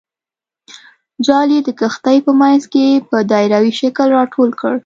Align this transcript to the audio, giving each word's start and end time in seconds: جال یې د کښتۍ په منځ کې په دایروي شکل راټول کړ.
جال 1.25 1.49
یې 1.55 1.59
د 1.67 1.69
کښتۍ 1.79 2.17
په 2.25 2.31
منځ 2.41 2.61
کې 2.73 2.85
په 3.09 3.17
دایروي 3.31 3.73
شکل 3.81 4.07
راټول 4.17 4.49
کړ. 4.61 4.73